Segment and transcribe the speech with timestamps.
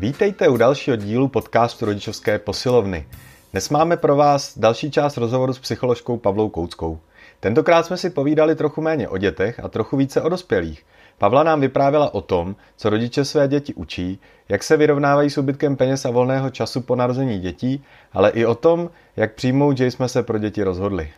[0.00, 3.06] Vítejte u dalšího dílu podcastu Rodičovské posilovny.
[3.52, 7.00] Dnes máme pro vás další část rozhovoru s psycholožkou Pavlou Kouckou.
[7.40, 10.86] Tentokrát jsme si povídali trochu méně o dětech a trochu více o dospělých.
[11.18, 15.76] Pavla nám vyprávěla o tom, co rodiče své děti učí, jak se vyrovnávají s úbytkem
[15.76, 20.08] peněz a volného času po narození dětí, ale i o tom, jak přijmout, že jsme
[20.08, 21.10] se pro děti rozhodli.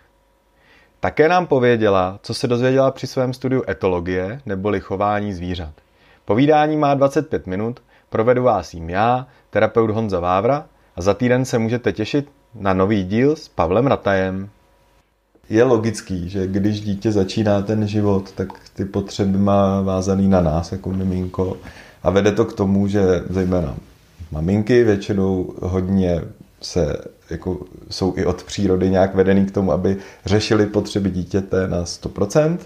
[1.01, 5.75] Také nám pověděla, co se dozvěděla při svém studiu etologie neboli chování zvířat.
[6.25, 7.80] Povídání má 25 minut,
[8.12, 10.66] provedu vás jim já, terapeut Honza Vávra
[10.96, 14.48] a za týden se můžete těšit na nový díl s Pavlem Ratajem.
[15.50, 20.72] Je logický, že když dítě začíná ten život, tak ty potřeby má vázaný na nás
[20.72, 21.57] jako miminko
[22.02, 23.76] a vede to k tomu, že zejména
[24.32, 26.21] maminky většinou hodně
[26.60, 26.96] se
[27.30, 27.58] jako
[27.90, 32.58] jsou i od přírody nějak vedený k tomu, aby řešili potřeby dítěte na 100%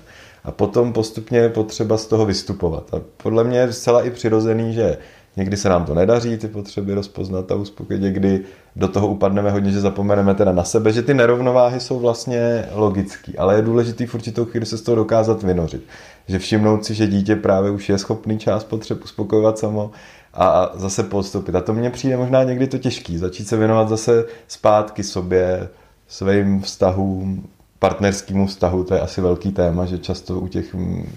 [0.45, 2.95] a potom postupně je potřeba z toho vystupovat.
[2.95, 4.99] A podle mě je zcela i přirozený, že
[5.37, 8.41] někdy se nám to nedaří, ty potřeby rozpoznat a uspokojit, někdy
[8.77, 13.39] do toho upadneme hodně, že zapomeneme teda na sebe, že ty nerovnováhy jsou vlastně logický,
[13.39, 15.85] ale je důležitý v určitou chvíli se z toho dokázat vynořit.
[16.29, 19.91] Že všimnout si, že dítě právě už je schopný část potřeb uspokojovat samo
[20.35, 21.55] a zase podstoupit.
[21.55, 25.69] A to mně přijde možná někdy to těžký, začít se věnovat zase zpátky sobě,
[26.09, 31.09] svým vztahům, partnerskému vztahu, to je asi velký téma, že často u těch mm,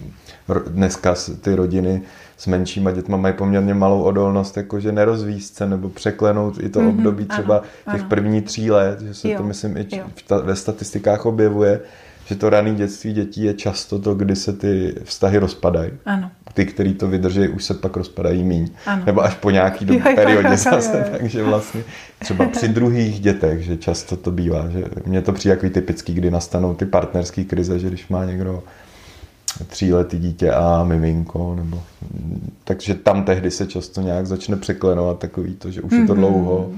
[0.68, 2.02] dneska ty rodiny
[2.40, 6.90] s menšíma dětma mají poměrně malou odolnost, jakože nerozvíst se nebo překlenout i to mm-hmm,
[6.90, 8.10] období třeba ano, těch ano.
[8.10, 9.88] první tří let, že se jo, to myslím i
[10.44, 11.80] ve statistikách objevuje,
[12.26, 15.92] že to rané dětství dětí je často to, kdy se ty vztahy rozpadají.
[16.06, 16.32] Ano.
[16.54, 18.70] Ty, který to vydrží, už se pak rozpadají míň.
[18.86, 19.04] Ano.
[19.06, 21.06] Nebo až po nějaký do, periodě zase.
[21.18, 21.84] Takže vlastně
[22.20, 24.70] třeba při druhých dětech, že často to bývá.
[24.70, 28.64] Že mně to přijde jako typický, kdy nastanou ty partnerské krize, že když má někdo
[29.68, 31.84] tříletý dítě a miminko, nebo
[32.64, 36.02] takže tam tehdy se často nějak začne překlenovat takový to, že už mm-hmm.
[36.02, 36.22] je to mhm.
[36.22, 36.72] dlouho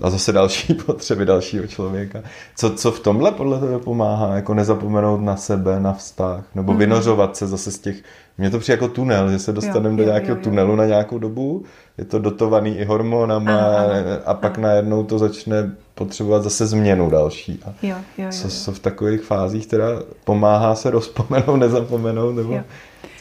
[0.00, 2.22] a zase další potřeby dalšího člověka.
[2.56, 4.34] Co, co v tomhle podle tebe pomáhá?
[4.34, 6.76] Jako nezapomenout na sebe, na vztah, nebo mm-hmm.
[6.76, 8.02] vynořovat se zase z těch...
[8.38, 10.44] Mně to přijde jako tunel, že se dostaneme do nějakého jo, jo.
[10.44, 11.64] tunelu na nějakou dobu,
[11.98, 13.94] je to dotovaný i hormonama aha, aha,
[14.26, 14.68] a pak aha.
[14.68, 17.60] najednou to začne potřebovat zase změnu další.
[17.64, 19.86] A jo, jo, jo, co, co v takových fázích teda
[20.24, 22.34] pomáhá se rozpomenout, nezapomenout?
[22.34, 22.52] Nebo...
[22.52, 22.62] Jo.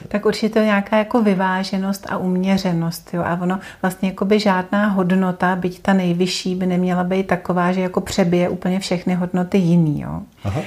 [0.07, 3.09] Tak určitě nějaká jako vyváženost a uměřenost.
[3.13, 3.23] Jo?
[3.25, 7.81] A ono vlastně jako by žádná hodnota, byť ta nejvyšší, by neměla být taková, že
[7.81, 10.01] jako přebije úplně všechny hodnoty jiný.
[10.01, 10.21] Jo?
[10.43, 10.61] Aha.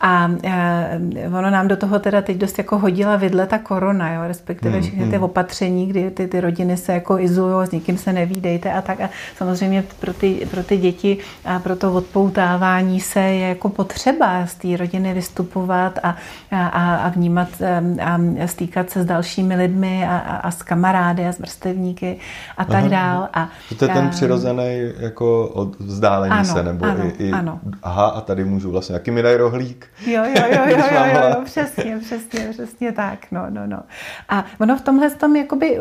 [0.00, 4.22] A e, ono nám do toho teda teď dost jako hodila vidle ta korona, jo,
[4.28, 5.24] respektive hmm, všechny ty hmm.
[5.24, 9.00] opatření, kdy ty, ty rodiny se jako izolují, s nikým se nevídejte a tak.
[9.00, 14.46] A samozřejmě pro ty, pro ty děti a pro to odpoutávání se je jako potřeba
[14.46, 16.16] z té rodiny vystupovat a,
[16.50, 17.48] a, a vnímat
[18.04, 22.18] a stýkat se s dalšími lidmi a, a, a s kamarády a s vrstevníky
[22.56, 22.88] a tak Aha.
[22.88, 23.28] dál.
[23.34, 23.48] A,
[23.78, 27.60] to je ten přirozený jako vzdálení ano, se, nebo ano, i, i ano.
[27.82, 31.20] aha, a tady můžu vlastně, jaký mi dají rohlík, Jo, jo, jo, jo, jo, jo,
[31.30, 33.80] jo, přesně, přesně, přesně tak, no, no, no.
[34.28, 35.78] A ono v tomhle tom, jakoby,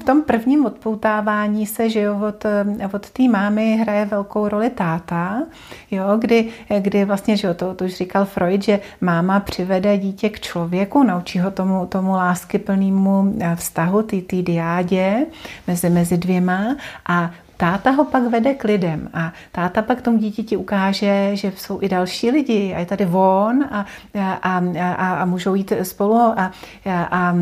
[0.00, 2.46] v tom prvním odpoutávání se, že jo, od,
[2.94, 5.42] od té mámy hraje velkou roli táta,
[5.90, 6.48] jo, kdy,
[6.78, 11.02] kdy vlastně, že jo, to, to už říkal Freud, že máma přivede dítě k člověku,
[11.02, 15.26] naučí ho tomu, tomu lásky plnému vztahu, ty, ty diádě
[15.66, 16.76] mezi, mezi dvěma
[17.08, 21.82] a Táta ho pak vede k lidem a táta pak tomu dítěti ukáže, že jsou
[21.82, 23.86] i další lidi a je tady von a,
[24.42, 26.52] a, a, a můžou jít spolu a,
[26.86, 27.34] a, a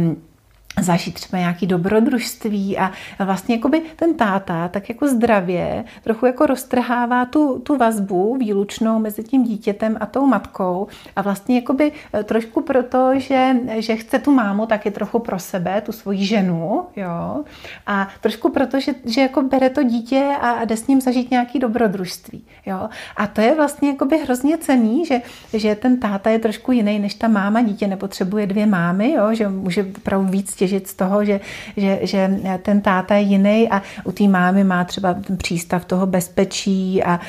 [0.80, 2.92] zažít třeba nějaký dobrodružství a
[3.24, 9.22] vlastně jakoby ten táta tak jako zdravě trochu jako roztrhává tu, tu vazbu výlučnou mezi
[9.22, 14.32] tím dítětem a tou matkou a vlastně jakoby eh, trošku proto, že, že chce tu
[14.32, 17.44] mámu taky trochu pro sebe, tu svoji ženu, jo,
[17.86, 21.58] a trošku proto, že, že jako bere to dítě a jde s ním zažít nějaký
[21.58, 25.20] dobrodružství, jo, a to je vlastně jakoby hrozně cený, že,
[25.54, 29.48] že ten táta je trošku jiný než ta máma, dítě nepotřebuje dvě mámy, jo, že
[29.48, 31.40] může opravdu víc těžit z toho, že,
[31.76, 32.30] že, že
[32.62, 37.20] ten táta je jiný a u té mámy má třeba ten přístav toho bezpečí a,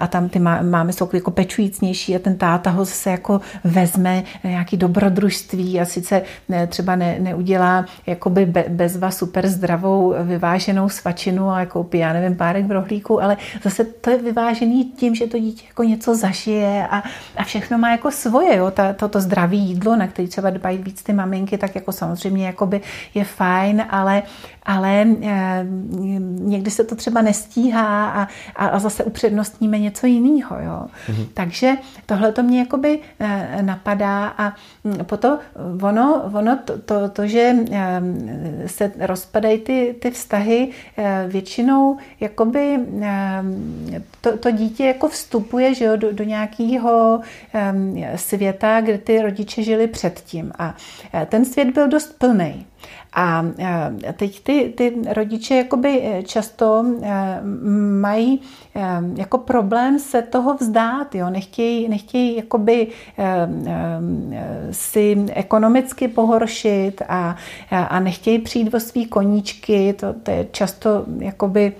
[0.00, 4.76] a tam ty mámy jsou jako pečujícnější a ten táta ho zase jako vezme nějaký
[4.76, 6.22] dobrodružství a sice
[6.68, 12.66] třeba ne, neudělá jakoby be, bezva super zdravou vyváženou svačinu a koupí, já nevím, párek
[12.66, 17.02] v rohlíku, ale zase to je vyvážený tím, že to dítě jako něco zažije a,
[17.36, 21.02] a všechno má jako svoje, jo, ta, toto zdravé jídlo, na který třeba dbají víc
[21.02, 24.22] ty maminky, tak jako samozřejmě jakoby jakoby je fajn, ale
[24.68, 25.66] ale eh,
[26.38, 28.28] někdy se to třeba nestíhá a,
[28.66, 30.56] a zase upřednostníme něco jiného.
[30.60, 30.86] Jo?
[31.08, 31.26] Mm-hmm.
[31.34, 31.72] Takže
[32.06, 34.52] tohle to mě jakoby eh, napadá a
[34.84, 35.38] hm, potom
[35.82, 38.02] ono, ono to, to, to, že eh,
[38.66, 40.70] se rozpadají ty, ty vztahy,
[41.26, 42.78] většinou jakoby
[44.20, 47.20] to, to dítě jako vstupuje že jo, do, do nějakého
[48.16, 50.74] světa, kde ty rodiče žili předtím a
[51.26, 52.66] ten svět byl dost plný.
[53.12, 53.44] A
[54.16, 57.40] teď ty, ty rodiče jakoby eh, často eh,
[58.00, 58.40] mají
[59.16, 61.30] jako problém se toho vzdát, jo?
[61.30, 62.86] Nechtějí, nechtějí jakoby
[64.70, 67.36] si ekonomicky pohoršit a,
[67.70, 71.72] a nechtějí přijít o svý koníčky, to, to je často jakoby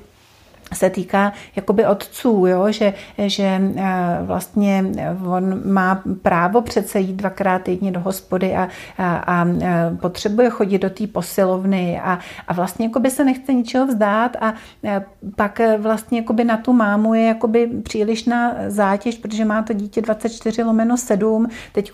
[0.74, 2.72] se týká jakoby otců, jo?
[2.72, 4.84] Že, že eh, vlastně
[5.26, 8.68] on má právo přece jít dvakrát týdně do hospody a,
[8.98, 12.18] a, a eh, potřebuje chodit do té posilovny a,
[12.48, 14.54] a vlastně jakoby se nechce ničeho vzdát a
[14.84, 15.04] eh,
[15.36, 20.62] pak vlastně jakoby na tu mámu je jakoby přílišná zátěž, protože má to dítě 24
[20.62, 21.92] lomeno 7, teď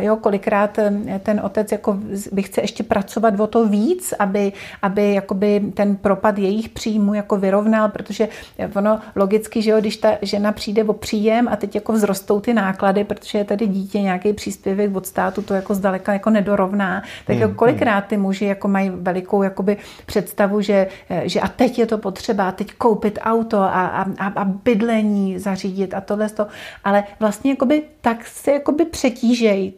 [0.00, 0.78] jo, kolikrát
[1.22, 1.98] ten otec jako
[2.32, 7.36] by chce ještě pracovat o to víc, aby, aby jakoby ten propad jejich příjmu jako
[7.36, 8.28] vyrovnal, protože
[8.74, 12.54] ono logicky, že jo, když ta žena přijde o příjem a teď jako vzrostou ty
[12.54, 17.36] náklady, protože je tady dítě nějaký příspěvek od státu, to jako zdaleka jako nedorovná, tak
[17.36, 19.76] hmm, jako kolikrát ty muži jako mají velikou jakoby
[20.06, 20.88] představu, že,
[21.22, 23.86] že a teď je to potřeba, teď koupit auto a,
[24.18, 26.46] a, a bydlení zařídit a tohle to,
[26.84, 29.74] ale vlastně jakoby tak se jakoby přetížejí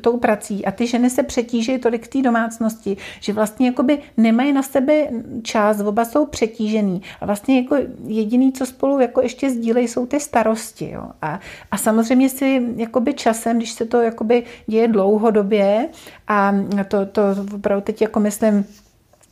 [0.00, 4.52] tou prací a ty ženy se přetížejí tolik v té domácnosti, že vlastně jakoby nemají
[4.52, 5.08] na sebe
[5.42, 7.02] čas, oba jsou přetížený.
[7.20, 7.71] A vlastně jako
[8.06, 10.90] jediný, co spolu jako ještě sdílejí, jsou ty starosti.
[10.90, 11.04] Jo.
[11.22, 11.40] A,
[11.70, 15.88] a samozřejmě si jakoby časem, když se to jakoby děje dlouhodobě
[16.28, 16.54] a
[16.88, 17.22] to, to
[17.54, 18.64] opravdu teď jako myslím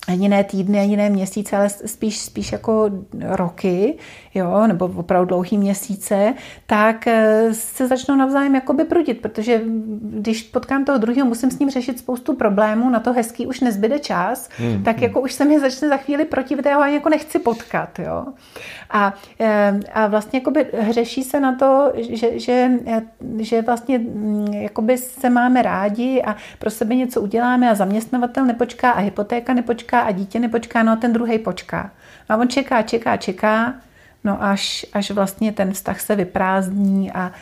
[0.08, 3.99] jiné týdny, jiné měsíce, ale spíš, spíš jako roky,
[4.35, 6.35] jo, nebo opravdu dlouhý měsíce,
[6.67, 9.61] tak eh, se začnou navzájem jakoby prudit, protože
[10.02, 13.99] když potkám toho druhého, musím s ním řešit spoustu problémů, na to hezký už nezbyde
[13.99, 14.82] čas, hmm.
[14.85, 15.05] tak hmm.
[15.05, 18.26] jako už se mi začne za chvíli protivit, já ho ani jako nechci potkat, jo.
[18.91, 23.03] A, eh, a vlastně jakoby řeší se na to, že, že, eh,
[23.38, 28.91] že vlastně mm, jakoby se máme rádi a pro sebe něco uděláme a zaměstnavatel nepočká
[28.91, 31.91] a hypotéka nepočká a dítě nepočká, no a ten druhý počká.
[32.29, 33.75] A on čeká, čeká, čeká,
[34.25, 37.33] no až, až vlastně ten vztah se vyprázdní a,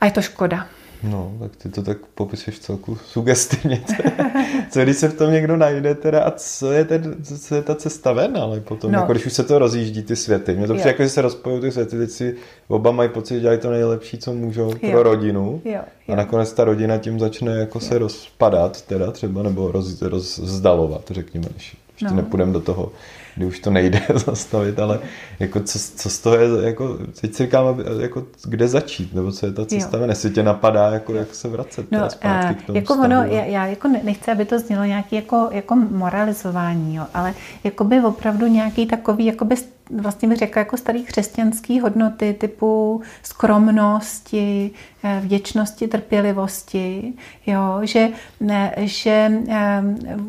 [0.00, 0.66] a je to škoda.
[1.04, 3.82] No, tak ty to tak popisuješ celku sugestivně.
[4.70, 7.74] co když se v tom někdo najde teda a co je, ten, co je ta
[7.74, 8.98] cesta ven, ale potom, no.
[8.98, 10.56] jako když už se to rozjíždí ty světy.
[10.56, 12.36] Mně to přijde, jako, že se rozpojují ty světy, teď si
[12.68, 14.90] oba mají pocit, že dělají to nejlepší, co můžou jo.
[14.90, 15.62] pro rodinu.
[15.64, 15.72] Jo.
[15.72, 16.14] Jo.
[16.14, 17.88] A nakonec ta rodina tím začne jako jo.
[17.88, 22.16] se rozpadat teda třeba, nebo roz, rozdalovat, řekněme, když ještě no.
[22.16, 22.92] nepůjdeme do toho
[23.36, 24.98] kdy už to nejde zastavit, ale
[25.40, 29.46] jako co, co z toho je, jako, teď si říkám, jako, kde začít, nebo co
[29.46, 32.78] je ta cesta ven, jestli tě napadá, jako, jak se vracet no, zpátky k tomu
[32.78, 37.34] jako ono, já, já jako nechci, aby to znělo nějaký jako, jako moralizování, jo, ale
[37.64, 39.56] jako by opravdu nějaký takový jakoby
[40.00, 44.70] vlastně bych řekla jako starý křesťanský hodnoty typu skromnosti,
[45.04, 47.12] eh, vděčnosti, trpělivosti,
[47.46, 48.08] jo, že,
[48.76, 49.82] že eh,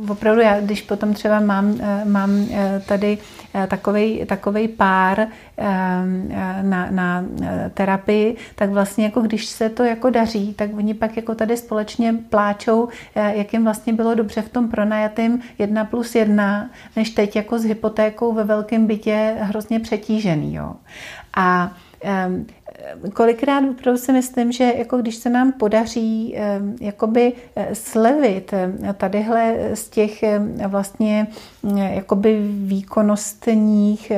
[0.09, 2.45] opravdu já, když potom třeba mám, eh, mám
[2.87, 3.17] tady
[3.67, 5.27] takovej, takovej pár
[6.61, 7.25] na, na
[7.73, 12.15] terapii, tak vlastně jako když se to jako daří, tak oni pak jako tady společně
[12.29, 17.59] pláčou, jak jim vlastně bylo dobře v tom pronajatém jedna plus jedna, než teď jako
[17.59, 20.55] s hypotékou ve velkém bytě hrozně přetížený.
[20.55, 20.73] Jo.
[21.37, 21.71] A
[23.13, 26.35] kolikrát opravdu si myslím, že jako když se nám podaří
[26.81, 28.53] jakoby eh, slevit
[28.97, 30.23] tadyhle z těch
[30.67, 31.27] vlastně
[31.89, 34.11] jakoby výkonnostních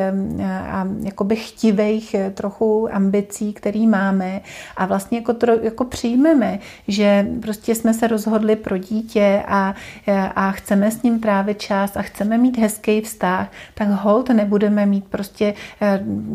[0.71, 4.41] a jakoby chtivých eh, trochu ambicí, který máme.
[4.77, 9.75] A vlastně jako, tro, jako přijmeme, že prostě jsme se rozhodli pro dítě a,
[10.07, 14.85] eh, a chceme s ním trávit čas a chceme mít hezký vztah, tak hold nebudeme
[14.85, 15.53] mít prostě,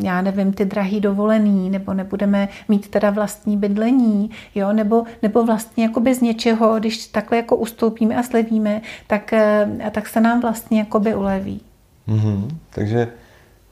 [0.02, 5.84] já nevím, ty drahý dovolený, nebo nebudeme mít teda vlastní bydlení, jo, nebo, nebo vlastně
[5.84, 9.34] jako bez něčeho, když takhle jako ustoupíme a slevíme, tak,
[9.90, 11.60] tak se nám vlastně jako jakoby uleví.
[12.08, 12.48] Mm-hmm.
[12.70, 13.08] Takže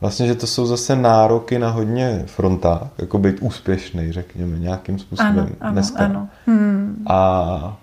[0.00, 5.38] vlastně, že to jsou zase nároky na hodně frontách, jako být úspěšný, řekněme, nějakým způsobem
[5.38, 6.04] ano, ano, dneska.
[6.04, 6.28] Ano.
[6.47, 7.04] Hmm.
[7.07, 7.76] A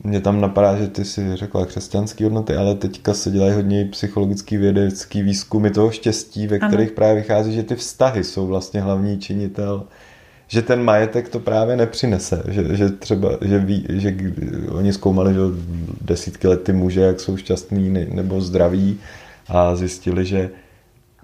[0.00, 4.56] mě tam napadá, že ty si řekla křesťanské hodnoty, ale teďka se dělají hodně psychologický
[4.56, 6.94] vědecký výzkumy toho štěstí, ve kterých ano.
[6.96, 9.86] právě vychází, že ty vztahy jsou vlastně hlavní činitel
[10.48, 14.16] že ten majetek to právě nepřinese, že, že třeba, že, ví, že
[14.70, 15.40] oni zkoumali že
[16.00, 19.00] desítky let ty muže, jak jsou šťastní nebo zdraví
[19.48, 20.50] a zjistili, že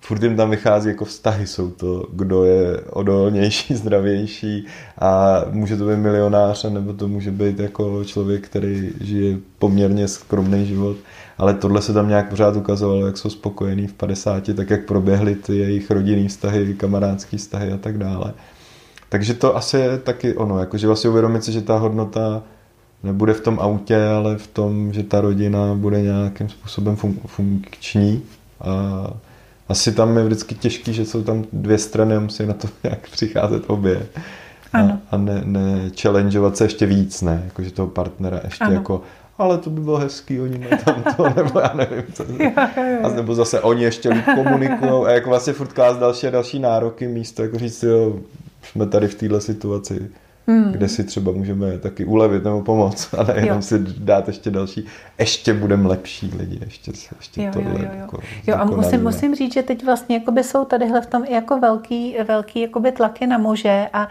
[0.06, 4.66] furt jim tam vychází jako vztahy, jsou to, kdo je odolnější, zdravější
[4.98, 10.66] a může to být milionář, nebo to může být jako člověk, který žije poměrně skromný
[10.66, 10.96] život,
[11.38, 15.34] ale tohle se tam nějak pořád ukazovalo, jak jsou spokojení v 50, tak jak proběhly
[15.34, 18.34] ty jejich rodinný vztahy, kamarádský vztahy a tak dále.
[19.08, 22.42] Takže to asi je taky ono, jakože vlastně uvědomit si, že ta hodnota
[23.02, 28.22] nebude v tom autě, ale v tom, že ta rodina bude nějakým způsobem fun- funkční
[28.60, 29.06] a
[29.68, 33.08] asi tam je vždycky těžký, že jsou tam dvě strany a musí na to nějak
[33.10, 34.06] přicházet obě.
[34.72, 35.00] Ano.
[35.10, 37.42] A, a ne, ne challengeovat se ještě víc, ne?
[37.44, 38.74] Jakože toho partnera ještě ano.
[38.74, 39.02] jako
[39.38, 42.24] ale to by bylo hezký, oni mají tam to, nebo já nevím, co.
[43.02, 46.58] A nebo zase oni ještě líp komunikují a jako vlastně furt klást další a další
[46.58, 48.20] nároky místo, jako říct, jo,
[48.62, 50.10] jsme tady v této situaci
[50.46, 50.72] hmm.
[50.72, 54.86] kde si třeba můžeme taky ulevit nebo pomoct, a ne jenom si dát ještě další,
[55.18, 57.70] ještě budeme lepší lidi, ještě, ještě jo, tohle.
[57.70, 58.00] Jo, jo, jo.
[58.00, 61.32] Jako, jo a musím, musím říct, že teď vlastně jakoby jsou tadyhle v tom i
[61.32, 64.08] jako velký, velký jakoby tlaky na muže a,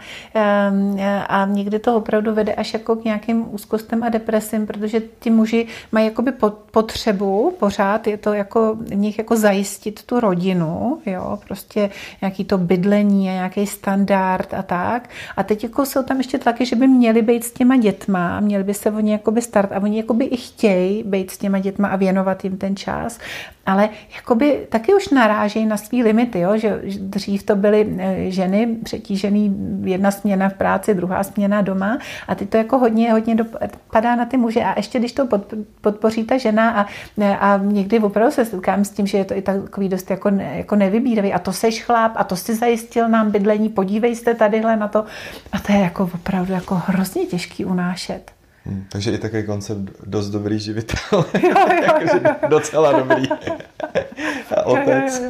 [1.28, 5.66] a někdy to opravdu vede až jako k nějakým úzkostem a depresím, protože ti muži
[5.92, 6.32] mají jakoby
[6.70, 12.58] potřebu pořád, je to jako v nich jako zajistit tu rodinu, jo, prostě nějaký to
[12.58, 15.10] bydlení a nějaký standard a tak.
[15.36, 18.64] A teď jako jsou tam ještě tlaky, že by měli být s těma dětma, měli
[18.64, 21.96] by se oni jakoby start a oni jakoby i chtějí být s těma dětma a
[21.96, 23.18] věnovat jim ten čas,
[23.66, 26.56] ale jakoby taky už narážejí na svý limity, jo?
[26.56, 32.34] že dřív to byly e, ženy přetížený, jedna směna v práci, druhá směna doma a
[32.34, 34.60] teď to jako hodně, hodně dopadá na ty muže.
[34.60, 35.28] A ještě když to
[35.80, 36.86] podpoří ta žena a,
[37.18, 40.28] e, a někdy opravdu se setkám s tím, že je to i takový dost jako,
[40.28, 41.32] jako nevybíravý.
[41.32, 45.04] A to seš chlap a to si zajistil nám bydlení, podívej se tadyhle na to.
[45.52, 48.30] A to je jako opravdu jako hrozně těžký unášet.
[48.66, 50.98] Hmm, takže i takový koncept dost dobrý živitel.
[51.82, 53.28] Jakože docela dobrý.
[54.56, 55.22] A otec,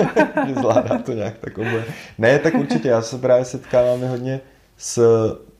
[0.46, 1.84] že zvládá to nějak takové.
[2.18, 4.40] Ne, tak určitě, já se právě setkávám hodně
[4.76, 5.02] s,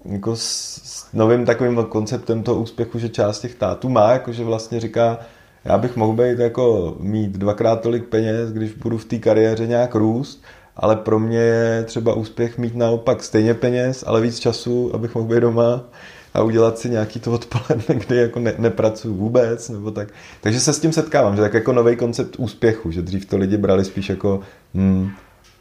[0.04, 0.44] jako s,
[0.84, 5.18] s novým takovým konceptem toho úspěchu, že část těch tátů má, jakože vlastně říká,
[5.64, 9.94] já bych mohl být jako mít dvakrát tolik peněz, když budu v té kariéře nějak
[9.94, 10.44] růst,
[10.76, 15.28] ale pro mě je třeba úspěch mít naopak stejně peněz, ale víc času, abych mohl
[15.28, 15.84] být doma
[16.34, 20.08] a udělat si nějaký to odpoledne, kdy jako ne, nepracuju vůbec, nebo tak.
[20.40, 23.56] Takže se s tím setkávám, že tak jako nový koncept úspěchu, že dřív to lidi
[23.56, 24.40] brali spíš jako
[24.74, 25.10] hmm,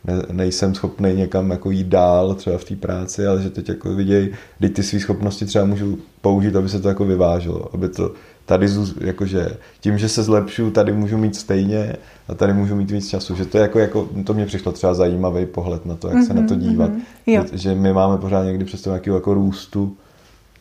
[0.04, 3.96] ne, nejsem schopný někam jako jít dál třeba v té práci, ale že teď jako
[3.96, 4.30] vidějí,
[4.60, 8.12] kdy ty své schopnosti třeba můžu použít, aby se to jako vyváželo, aby to
[8.46, 8.68] tady
[9.02, 11.96] jakože tím, že se zlepšu, tady můžu mít stejně
[12.28, 13.36] a tady můžu mít víc času.
[13.36, 16.28] Že to je jako, jako to mě přišlo třeba zajímavý pohled na to, jak mm-hmm,
[16.28, 16.92] se na to mhm, dívat.
[17.28, 19.98] Mm-hmm, že, že my máme pořád někdy přes to nějakého jako růstu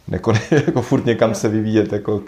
[0.09, 2.23] jako, jako furt někam se vyvíjet, jako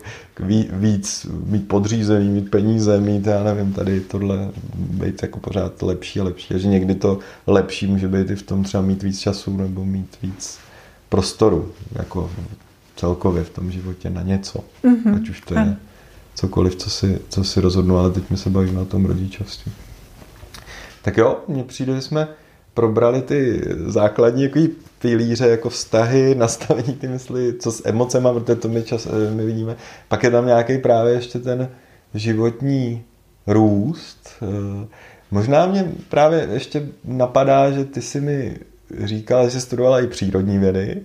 [0.72, 6.24] víc, mít podřízený, mít peníze, mít, já nevím, tady tohle, být jako pořád lepší a
[6.24, 6.54] lepší.
[6.54, 9.84] A že někdy to lepší může být i v tom třeba mít víc času nebo
[9.84, 10.58] mít víc
[11.08, 12.30] prostoru, jako
[12.96, 14.64] celkově v tom životě na něco.
[14.84, 15.16] Mm-hmm.
[15.16, 15.76] Ať už to je
[16.34, 19.72] cokoliv, co si, co si rozhodnu, ale teď my se bavíme o tom rodičovství.
[21.02, 22.28] Tak jo, mně přijde, že jsme
[22.74, 24.60] probrali ty základní jako
[24.98, 29.46] pilíře, jako vztahy, nastavení ty mysli, co s emocema, protože to my, čas, eh, my
[29.46, 29.76] vidíme.
[30.08, 31.68] Pak je tam nějaký právě ještě ten
[32.14, 33.02] životní
[33.46, 34.28] růst.
[34.42, 34.86] Eh,
[35.30, 38.58] možná mě právě ještě napadá, že ty si mi
[39.04, 41.02] říkala, že jsi studovala i přírodní vědy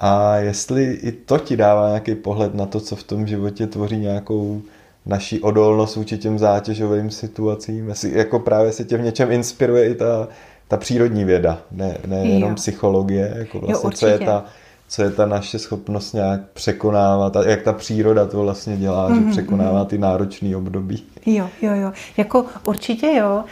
[0.00, 3.96] a jestli i to ti dává nějaký pohled na to, co v tom životě tvoří
[3.96, 4.62] nějakou
[5.06, 9.94] naší odolnost vůči těm zátěžovým situacím, jestli jako právě se tě v něčem inspiruje i
[9.94, 10.28] ta
[10.68, 14.44] ta přírodní věda, ne, ne jenom psychologie, jako vlastně, jo, co je ta
[14.88, 19.14] co je ta naše schopnost nějak překonávat, a jak ta příroda to vlastně dělá, mm-hmm,
[19.14, 19.86] že mhm, překonává mhm.
[19.86, 21.04] ty náročné období.
[21.26, 21.92] Jo, jo, jo.
[22.16, 23.44] Jako určitě jo.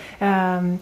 [0.61, 0.79] Um, um,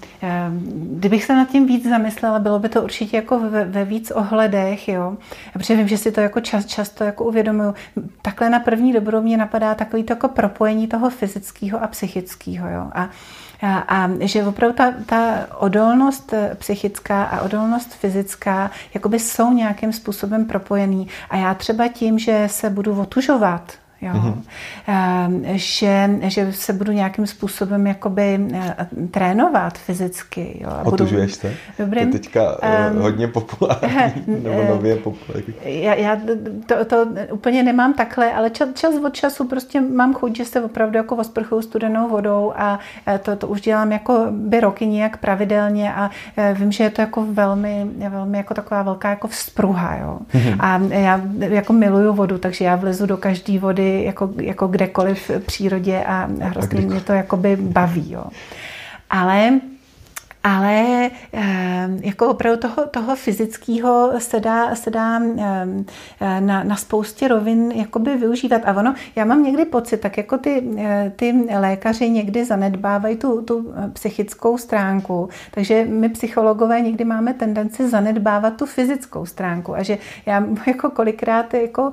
[0.99, 4.89] kdybych se nad tím víc zamyslela, bylo by to určitě jako ve, ve víc ohledech,
[4.89, 5.17] jo.
[5.53, 7.75] Protože vím, že si to jako čas, často jako uvědomuju.
[8.23, 12.91] Takhle na první dobrou mě napadá takový to jako propojení toho fyzického a psychického, jo.
[12.95, 13.11] A
[13.63, 19.93] a, a že opravdu ta, ta odolnost eh, psychická a odolnost fyzická jakoby jsou nějakým
[19.93, 21.09] způsobem propojený.
[21.31, 24.13] A já třeba tím, že se budu otužovat, Jo.
[24.13, 25.43] Mm-hmm.
[25.55, 30.61] Že, že se budu nějakým způsobem jakoby eh, trénovat fyzicky.
[30.61, 30.71] Jo.
[30.85, 31.55] Otužuješ se?
[31.79, 32.57] Dobrým, to je teďka
[32.91, 35.55] um, hodně populární, nebo nově populární.
[35.65, 36.17] Já, já
[36.67, 40.63] to, to úplně nemám takhle, ale čas, čas od času prostě mám chuť, že se
[40.63, 42.79] opravdu jako osprchuju studenou vodou a
[43.23, 46.11] to, to už dělám jako by roky nějak pravidelně a
[46.55, 49.97] vím, že je to jako velmi, velmi jako taková velká jako vzpruha.
[49.97, 50.19] Jo.
[50.35, 50.57] Mm-hmm.
[50.61, 55.31] A já jako miluju vodu, takže já vlezu do každé vody jakoby, jako, jako kdekoliv
[55.31, 58.13] v přírodě a hrozně mě to jakoby baví.
[58.13, 58.25] Jo.
[59.11, 59.61] Ale
[60.45, 65.85] ale ehm, jako opravdu toho, toho fyzického se dá, se dá ehm,
[66.41, 68.63] na, na spoustě rovin jakoby využívat.
[68.65, 73.43] A ono, já mám někdy pocit, tak jako ty, eh, ty lékaři někdy zanedbávají tu,
[73.43, 79.99] tu psychickou stránku, takže my psychologové někdy máme tendenci zanedbávat tu fyzickou stránku a že
[80.27, 81.93] já jako kolikrát jako,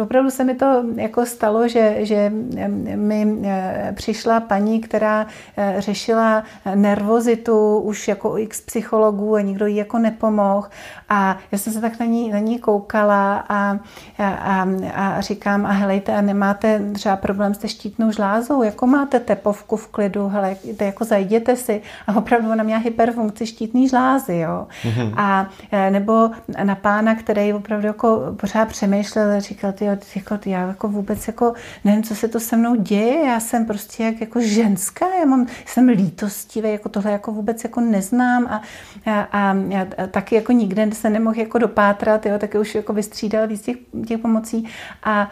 [0.00, 5.26] opravdu se mi to jako stalo, že, že ehm, mi eh, přišla paní, která
[5.56, 10.68] eh, řešila nervozitu už jako x psychologů a nikdo jí jako nepomohl.
[11.08, 13.78] A já jsem se tak na ní, na ní koukala a,
[14.18, 19.76] a, a říkám, a helejte, a nemáte třeba problém se štítnou žlázou, jako máte tepovku
[19.76, 21.82] v klidu, hele, jako zajděte si.
[22.06, 24.66] A opravdu ona měla hyperfunkci štítný žlázy, jo.
[24.82, 25.14] Mm-hmm.
[25.16, 26.30] A e, nebo
[26.64, 31.54] na pána, který opravdu jako pořád přemýšlel, říkal, ty, jako, já jako vůbec jako
[31.84, 35.46] nevím, co se to se mnou děje, já jsem prostě jak, jako ženská, já mám,
[35.66, 38.62] jsem lítostivý, jako tohle jako vůbec jako neznám a,
[39.06, 39.50] a, a,
[39.98, 43.76] a taky jako nikde se nemohl jako dopátrat, jo, taky už jako vystřídal víc těch,
[44.06, 44.68] těch pomocí
[45.02, 45.30] a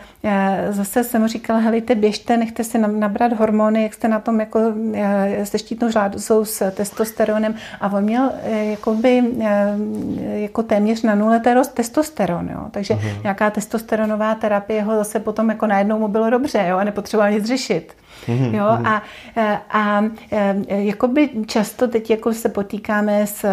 [0.71, 4.61] zase jsem mu říkala, helejte, běžte, nechte si nabrat hormony, jak jste na tom jako
[5.45, 9.79] se štítnou žládou s testosteronem a on měl e, jakoby, e,
[10.35, 11.41] jako téměř na nule
[11.75, 12.69] testosteron, jo.
[12.71, 13.23] takže uh-huh.
[13.23, 17.45] nějaká testosteronová terapie ho zase potom jako najednou mu bylo dobře jo, a nepotřeboval nic
[17.45, 17.93] řešit.
[18.26, 18.54] Mm-hmm.
[18.54, 18.87] Jo, mhm.
[18.87, 19.02] a,
[19.37, 20.02] a, a
[20.69, 23.45] jakoby často teď jako se potýkáme s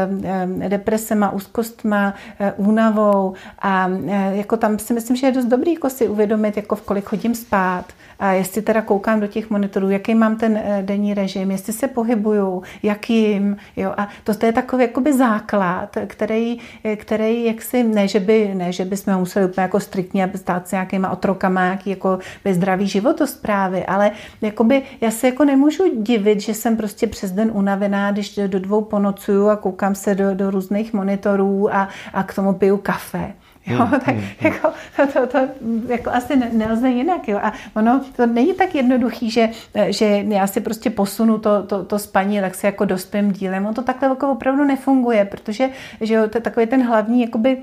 [0.67, 5.89] depresema, úzkostma, e, únavou a e, jako tam si myslím, že je dost dobrý jako
[5.89, 7.85] si uvědomit, jako v kolik chodím spát,
[8.19, 11.87] a jestli teda koukám do těch monitorů, jaký mám ten e, denní režim, jestli se
[11.87, 16.59] pohybuju, jakým, jo, a to, to je takový jakoby základ, který,
[16.95, 20.71] který jaksi, ne, že by, ne, že by jsme museli úplně jako striktně stát s
[20.71, 24.11] nějakýma otrokama, nějaký jako bezdravý životosprávy, ale
[24.41, 28.81] jakoby, já se jako nemůžu divit, že jsem prostě přes den unavená, když do dvou
[28.81, 33.33] ponocuju a koukám se do, do různých monitorů a, a k tomu piju kafe.
[33.69, 34.71] Jo, hmm, tak hmm, jako,
[35.13, 35.39] to, to,
[35.87, 37.27] jako asi nelze jinak.
[37.27, 37.39] Jo.
[37.43, 39.49] A ono to není tak jednoduchý, že,
[39.89, 43.65] že já si prostě posunu to, to, to spaní, tak si jako dospím dílem.
[43.65, 45.69] On to takhle jako opravdu nefunguje, protože
[46.01, 47.57] že jo, to je takový ten hlavní jakoby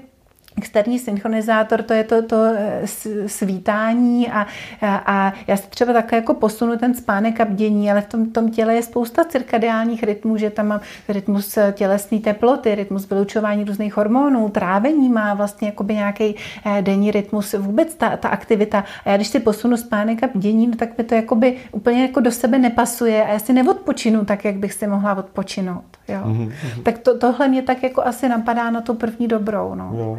[0.57, 2.83] externí synchronizátor, to je to, to eh,
[3.27, 4.47] svítání a,
[4.81, 8.31] a, a já se třeba takhle jako posunu ten spánek a bdění, ale v tom,
[8.31, 13.65] tom těle je spousta cirkadiálních rytmů, že tam mám rytmus eh, tělesné teploty, rytmus vylučování
[13.65, 16.35] různých hormonů, trávení má vlastně jakoby nějaký
[16.67, 18.85] eh, denní rytmus, vůbec ta, ta aktivita.
[19.05, 22.21] A já když si posunu spánek a bdění, no tak mi to jakoby úplně jako
[22.21, 25.85] do sebe nepasuje a já si neodpočinu tak, jak bych si mohla odpočinout.
[26.09, 26.21] Jo?
[26.25, 26.53] Mm-hmm.
[26.83, 29.75] Tak to, tohle mě tak jako asi napadá na tu první dobrou.
[29.75, 29.91] No.
[29.95, 30.19] Jo.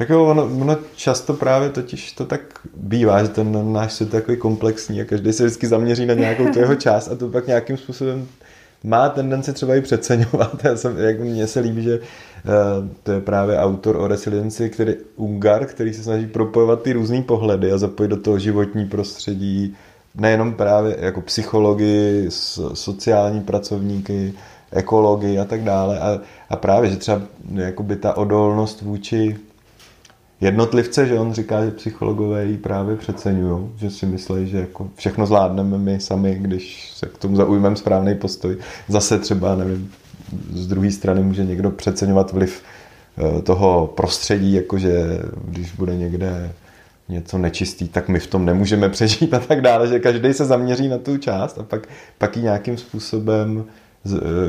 [0.00, 2.40] Tak jo, ono, ono často právě totiž to tak
[2.76, 6.48] bývá, že ten náš svět je takový komplexní a každý se vždycky zaměří na nějakou
[6.48, 8.28] tu jeho část a to pak nějakým způsobem
[8.84, 10.60] má tendenci třeba i přeceňovat.
[10.64, 14.94] Já jsem, jak mně se líbí, že uh, to je právě autor o resilienci, který
[15.16, 19.76] Ungar, který se snaží propojovat ty různé pohledy a zapojit do toho životní prostředí,
[20.14, 22.30] nejenom právě jako psychologii,
[22.74, 24.32] sociální pracovníky,
[24.72, 25.98] ekologii a tak dále.
[25.98, 27.22] A, a právě, že třeba
[27.54, 29.36] jakoby ta odolnost vůči
[30.40, 35.26] jednotlivce, že on říká, že psychologové ji právě přeceňují, že si myslí, že jako všechno
[35.26, 38.56] zvládneme my sami, když se k tomu zaujmeme správný postoj.
[38.88, 39.92] Zase třeba, nevím,
[40.52, 42.62] z druhé strany může někdo přeceňovat vliv
[43.18, 46.52] eh, toho prostředí, jakože když bude někde
[47.08, 50.88] něco nečistý, tak my v tom nemůžeme přežít a tak dále, že každý se zaměří
[50.88, 53.64] na tu část a pak, pak ji nějakým způsobem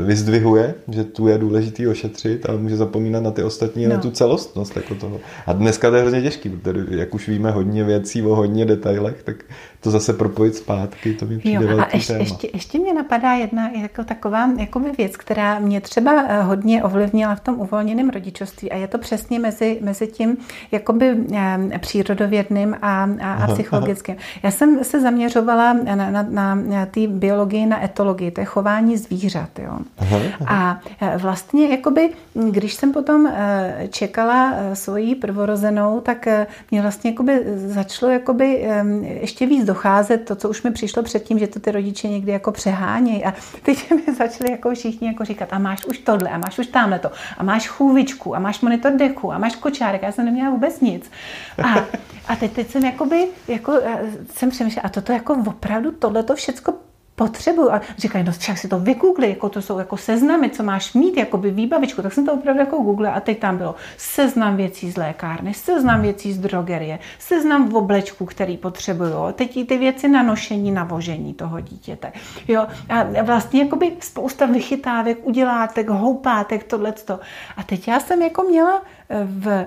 [0.05, 3.95] vyzdvihuje, že tu je důležitý ošetřit, ale může zapomínat na ty ostatní, no.
[3.95, 5.19] na tu celostnost jako toho.
[5.47, 9.23] A dneska to je hrozně těžký, protože jak už víme hodně věcí o hodně detailech,
[9.23, 9.35] tak
[9.81, 12.23] to zase propojit zpátky, to mi přijde jo, a ještě, téma.
[12.23, 17.35] ještě, ještě mě napadá jedna jako taková jakoby věc, která mě třeba eh, hodně ovlivnila
[17.35, 20.37] v tom uvolněném rodičovství a je to přesně mezi, mezi tím
[20.71, 24.15] jakoby eh, přírodovědným a, a, a psychologickým.
[24.43, 28.97] Já jsem se zaměřovala na, na, na, na té biologii, na etologii, to je chování
[28.97, 29.59] zvířat.
[29.59, 29.77] Jo.
[29.97, 30.71] Aha, aha.
[30.71, 32.09] A eh, vlastně jakoby,
[32.49, 33.33] když jsem potom
[33.89, 36.27] čekala svoji prvorozenou, tak
[36.71, 38.67] mě vlastně jakoby začalo jakoby
[39.21, 42.51] ještě víc docházet to, co už mi přišlo předtím, že to ty rodiče někdy jako
[42.51, 43.25] přehánějí.
[43.25, 46.67] A teď mi začali jako všichni jako říkat, a máš už tohle, a máš už
[46.67, 50.01] tamhle to, a máš chůvičku, a máš monitor deku, a máš kočárek.
[50.01, 51.11] Já jsem neměla vůbec nic.
[51.63, 51.69] A,
[52.27, 53.79] a teď, teď jsem jakoby, jako,
[54.35, 56.73] jsem přemýšlela, a toto jako opravdu tohle to všecko
[57.21, 57.71] potřebuju.
[57.71, 61.17] A říkají, no však si to vygoogli, jako to jsou jako seznamy, co máš mít,
[61.17, 62.01] jako by výbavičku.
[62.01, 66.01] Tak jsem to opravdu jako google a teď tam bylo seznam věcí z lékárny, seznam
[66.01, 69.31] věcí z drogerie, seznam v oblečku, který potřebuju.
[69.33, 72.11] Teď ty věci na nošení, na vožení toho dítěte.
[72.47, 77.19] Jo, a vlastně jakoby spousta vychytávek, udělátek, houpátek, tohleto.
[77.57, 79.65] A teď já jsem jako měla eh, v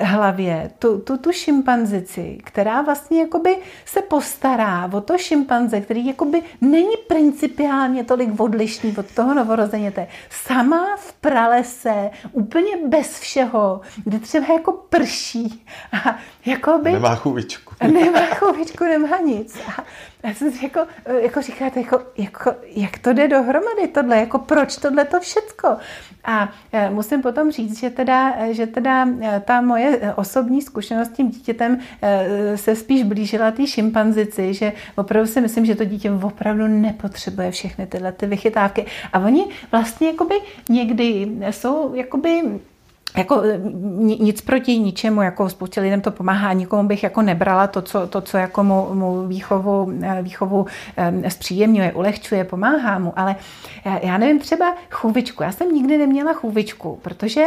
[0.00, 6.42] hlavě tu, tu, tu šimpanzici, která vlastně jakoby se postará o to šimpanze, který jakoby
[6.60, 10.06] není principiálně tolik odlišný od toho novorozeněte.
[10.30, 15.64] Sama v pralese, úplně bez všeho, kde třeba jako prší
[16.06, 16.92] a jakoby...
[16.92, 17.74] Nemá chůvičku.
[17.92, 19.58] Nemá chůvičku, nemá nic.
[19.78, 19.84] A
[20.28, 20.80] já jsem si jako,
[21.22, 25.76] jako říkáte, jako, jako, jak to jde dohromady tohle, jako proč tohle to všecko.
[26.24, 29.08] A e, musím potom říct, že teda, že teda
[29.44, 31.78] ta moje osobní zkušenost s tím dítětem
[32.54, 37.86] se spíš blížila té šimpanzici, že opravdu si myslím, že to dítě opravdu nepotřebuje všechny
[37.86, 38.86] tyhle ty vychytávky.
[39.12, 40.34] A oni vlastně jakoby
[40.68, 42.42] někdy jsou jakoby
[43.16, 43.60] jako e,
[44.20, 48.20] nic proti ničemu, jako spoustě lidem to pomáhá, nikomu bych jako nebrala to, co, to,
[48.20, 50.66] co jako mu, mu výchovu, e, výchovu
[50.96, 53.36] e, zpříjemňuje, ulehčuje, pomáhá mu, ale
[54.02, 57.44] já nevím, třeba chůvičku, já jsem nikdy neměla chůvičku, protože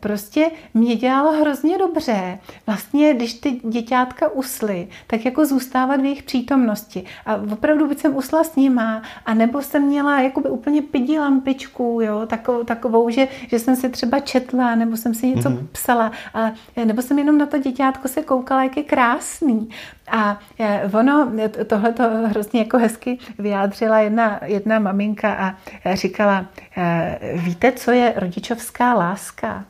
[0.00, 6.22] prostě mě dělalo hrozně dobře, vlastně, když ty děťátka usly, tak jako zůstávat v jejich
[6.22, 7.04] přítomnosti.
[7.26, 11.98] A opravdu bych jsem usla s nima, a nebo jsem měla jakoby úplně pidi lampičku,
[12.02, 15.66] jo, takovou, takovou že, že jsem si třeba četla, nebo jsem si něco mm-hmm.
[15.72, 16.52] psala, a,
[16.84, 19.68] nebo jsem jenom na to děťátko se koukala, jak je krásný.
[20.10, 21.32] A e, ono,
[21.66, 25.54] tohle to hrozně jako hezky vyjádřila jedna, jedna maminka a
[25.94, 26.46] říkala,
[26.76, 29.64] e, víte, co je rodičovská láska?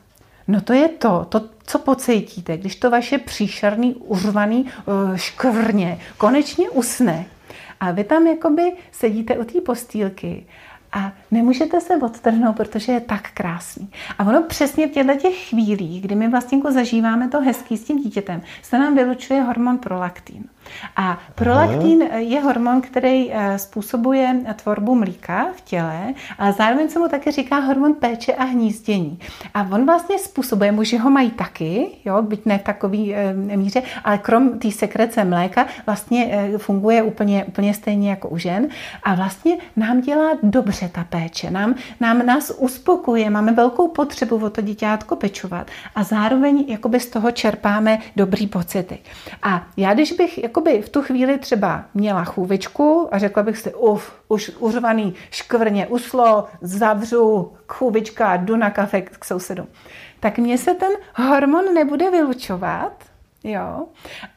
[0.47, 6.69] No to je to, to, co pocítíte, když to vaše příšerný, urvaný e, škvrně konečně
[6.69, 7.25] usne.
[7.79, 10.45] A vy tam jakoby sedíte u té postýlky
[10.91, 13.89] a nemůžete se odtrhnout, protože je tak krásný.
[14.17, 18.03] A ono přesně v těchto těch chvílích, kdy my vlastně zažíváme to hezký s tím
[18.03, 20.43] dítětem, se nám vylučuje hormon prolaktin.
[20.95, 22.17] A prolaktin Aha.
[22.17, 27.59] je hormon, který eh, způsobuje tvorbu mlíka v těle, ale zároveň se mu také říká
[27.59, 29.19] hormon péče a hnízdění.
[29.53, 33.81] A on vlastně způsobuje, muži ho mají taky, jo, byť ne v takový e, míře,
[34.03, 38.67] ale krom té sekrece mléka vlastně e, funguje úplně, úplně stejně jako u žen
[39.03, 44.49] a vlastně nám dělá dobře ta péče, nám, nám nás uspokuje, máme velkou potřebu o
[44.49, 48.99] to děťátko pečovat a zároveň jakoby z toho čerpáme dobrý pocity.
[49.43, 53.57] A já když bych jako jakoby v tu chvíli třeba měla chůvičku a řekla bych
[53.57, 59.67] si, uf, už uřvaný škvrně uslo, zavřu chůvička, jdu na kafe k sousedu.
[60.19, 63.03] Tak mně se ten hormon nebude vylučovat,
[63.43, 63.85] Jo.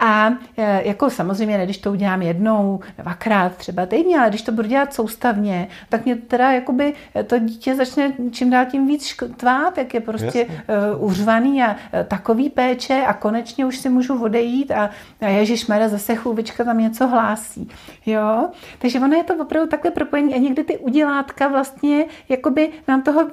[0.01, 4.53] A e, jako samozřejmě, ne, když to udělám jednou, dvakrát třeba týdně, ale když to
[4.53, 6.95] budu dělat soustavně, tak mě teda jakoby
[7.27, 11.77] to dítě začne čím dál tím víc štvát, jak je prostě uh, uřvaný a uh,
[12.09, 17.07] takový péče a konečně už si můžu odejít a, a ježišmarja zase chůvička tam něco
[17.07, 17.69] hlásí.
[18.07, 18.49] Jo.
[18.79, 23.29] Takže ono je to opravdu takhle propojení a někdy ty udělátka vlastně jakoby nám toho,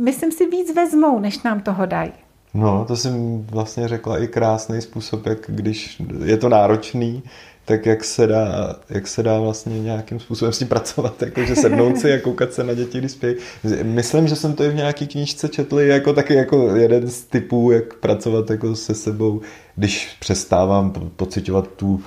[0.00, 2.27] myslím si, víc vezmou, než nám toho dají.
[2.54, 7.22] No, to jsem vlastně řekla i krásný způsob, jak když je to náročný,
[7.64, 11.98] tak jak se dá, jak se dá vlastně nějakým způsobem s tím pracovat, jakože sednout
[11.98, 13.36] si a koukat se na děti, když spějí.
[13.82, 17.70] Myslím, že jsem to i v nějaký knížce četl jako taky jako jeden z typů,
[17.70, 19.40] jak pracovat jako se sebou,
[19.76, 22.00] když přestávám pocitovat tu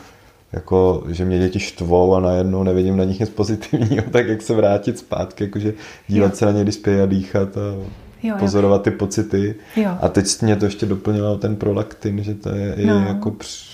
[0.54, 4.54] jako, že mě děti štvou a najednou nevidím na nich nic pozitivního, tak jak se
[4.54, 5.74] vrátit zpátky, jakože
[6.08, 7.86] dívat se na ně, když spějí a dýchat a
[8.24, 8.84] jo, pozorovat jo.
[8.84, 9.56] ty pocity.
[9.76, 9.98] Jo.
[10.02, 13.00] A teď mě to ještě doplnilo ten prolaktin, že to je no.
[13.08, 13.72] jako při,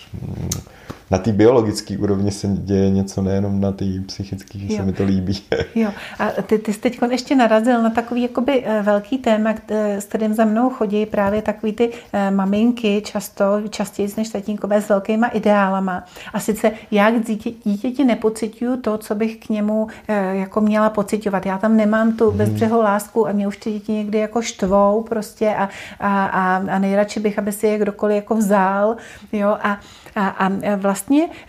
[1.12, 4.78] na té biologické úrovni se děje něco nejenom na té psychické, že jo.
[4.78, 5.42] se mi to líbí.
[5.76, 5.90] jo,
[6.20, 10.34] a ty, ty jsi teď ještě narazil na takový jakoby eh, velký téma, s kterým
[10.34, 16.04] za mnou chodí právě takový ty eh, maminky často, častěji než tatínkové s velkýma ideálama.
[16.34, 21.46] A sice jak dítě, dítěti nepocituju to, co bych k němu eh, jako měla pocitovat.
[21.46, 22.38] Já tam nemám tu hmm.
[22.38, 26.80] bezbřehou lásku a mě už ty děti někdy jako štvou prostě a, a, a, a
[26.80, 28.96] nejradši bych, aby si je kdokoliv jako vzal.
[29.32, 29.80] Jo, a,
[30.16, 30.97] a, a vlastně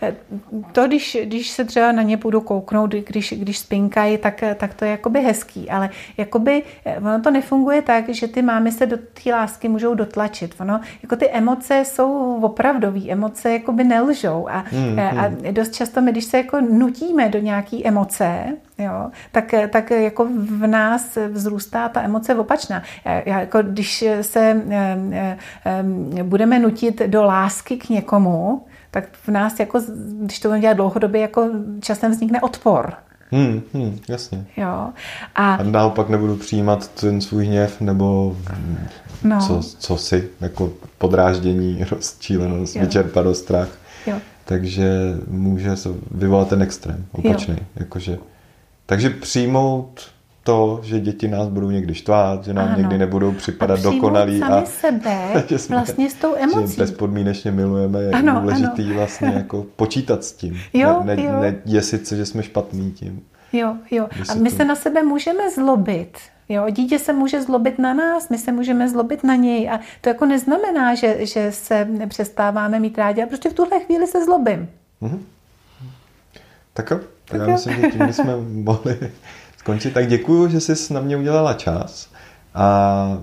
[0.01, 0.15] eh,
[0.71, 4.85] to, když, když se třeba na ně budu kouknout, když, když spinkají, tak, tak to
[4.85, 8.97] je jakoby hezký, ale jakoby eh, ono to nefunguje tak, že ty mámy se do
[8.97, 10.55] té lásky můžou dotlačit.
[10.59, 15.37] Ono, jako ty emoce jsou opravdové, emoce jakoby nelžou a, mm, a hmm.
[15.51, 18.45] dost často my, když se jako nutíme do nějaký emoce,
[18.79, 22.83] Jo, tak, tak jako v nás vzrůstá ta emoce opačná.
[23.05, 24.61] Já, jako když se
[26.23, 29.81] budeme nutit do lásky k někomu, tak v nás, jako,
[30.21, 31.49] když to dělat dlouhodobě, jako
[31.81, 32.93] časem vznikne odpor.
[33.31, 34.45] Hmm, hmm, jasně.
[34.57, 34.89] Jo.
[35.35, 38.37] A, a naopak nebudu přijímat ten svůj hněv nebo
[39.23, 39.39] no.
[39.47, 42.81] co, co si, jako podráždění, rozčílenost, jo.
[42.81, 43.69] vyčerpanost, strach.
[44.07, 44.15] Jo.
[44.45, 47.57] Takže může se vyvolat ten extrém opačný.
[47.75, 48.17] Jakože,
[48.85, 50.01] takže přijmout
[50.49, 52.77] to, že děti nás budou někdy štvát, že nám ano.
[52.77, 54.43] někdy nebudou připadat a dokonalí.
[54.43, 56.75] a sebe jsme, vlastně s tou emocí.
[56.75, 58.95] Že bezpodmínečně milujeme, je ano, důležitý ano.
[58.95, 60.59] vlastně jako počítat s tím.
[60.73, 61.41] Jo, ne, ne, jo.
[61.41, 63.21] ne jesit se, že jsme špatný tím.
[63.53, 64.07] Jo, jo.
[64.29, 64.55] A my to...
[64.55, 66.17] se na sebe můžeme zlobit.
[66.49, 70.09] Jo, dítě se může zlobit na nás, my se můžeme zlobit na něj a to
[70.09, 74.69] jako neznamená, že, že se nepřestáváme mít rádi, a prostě v tuhle chvíli se zlobím.
[75.01, 75.19] Mm-hmm.
[76.73, 77.51] Tak jo, tak já jo.
[77.51, 79.11] myslím, že tím jsme mohli
[79.59, 79.93] skončit.
[79.93, 82.09] Tak děkuji, že jsi na mě udělala čas
[82.53, 83.17] a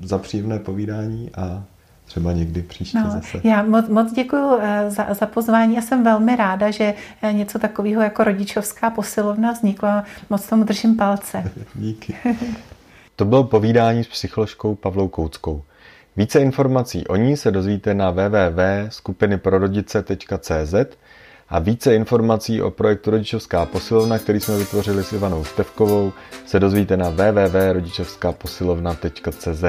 [0.00, 1.64] za příjemné povídání a
[2.04, 3.40] třeba někdy příště no, zase.
[3.44, 7.58] Já moc, moc děkuji eh, za, za pozvání a jsem velmi ráda, že eh, něco
[7.58, 9.88] takového jako rodičovská posilovna vzniklo.
[10.30, 11.50] Moc tomu držím palce.
[11.74, 12.16] Díky.
[13.16, 15.62] To bylo povídání s psycholožkou Pavlou Kouckou.
[16.16, 20.74] Více informací o ní se dozvíte na www.skupiniprorodice.cz
[21.52, 26.12] a více informací o projektu Rodičovská posilovna, který jsme vytvořili s Ivanou Stevkovou,
[26.46, 29.64] se dozvíte na www.rodičovskaposilovna.cz.